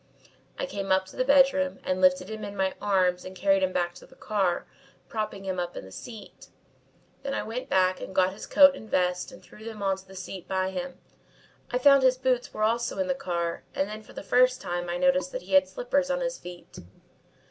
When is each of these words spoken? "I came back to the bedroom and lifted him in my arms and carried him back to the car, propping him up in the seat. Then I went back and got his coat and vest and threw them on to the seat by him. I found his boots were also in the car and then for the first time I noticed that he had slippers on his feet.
"I 0.57 0.65
came 0.65 0.89
back 0.89 1.05
to 1.05 1.15
the 1.15 1.23
bedroom 1.23 1.77
and 1.83 2.01
lifted 2.01 2.27
him 2.27 2.43
in 2.43 2.55
my 2.57 2.73
arms 2.81 3.23
and 3.23 3.35
carried 3.35 3.61
him 3.61 3.71
back 3.71 3.93
to 3.93 4.07
the 4.07 4.15
car, 4.15 4.65
propping 5.07 5.45
him 5.45 5.59
up 5.59 5.77
in 5.77 5.85
the 5.85 5.91
seat. 5.91 6.49
Then 7.21 7.35
I 7.35 7.43
went 7.43 7.69
back 7.69 8.01
and 8.01 8.15
got 8.15 8.33
his 8.33 8.47
coat 8.47 8.73
and 8.75 8.89
vest 8.89 9.31
and 9.31 9.43
threw 9.43 9.63
them 9.63 9.83
on 9.83 9.97
to 9.97 10.07
the 10.07 10.15
seat 10.15 10.47
by 10.47 10.71
him. 10.71 10.97
I 11.69 11.77
found 11.77 12.01
his 12.01 12.17
boots 12.17 12.51
were 12.51 12.63
also 12.63 12.97
in 12.97 13.05
the 13.09 13.13
car 13.13 13.61
and 13.75 13.87
then 13.87 14.01
for 14.01 14.13
the 14.13 14.23
first 14.23 14.59
time 14.59 14.89
I 14.89 14.97
noticed 14.97 15.31
that 15.33 15.43
he 15.43 15.53
had 15.53 15.67
slippers 15.67 16.09
on 16.09 16.21
his 16.21 16.39
feet. 16.39 16.79